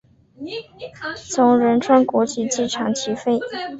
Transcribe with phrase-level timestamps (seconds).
[1.29, 3.39] 从仁川国际机场起飞。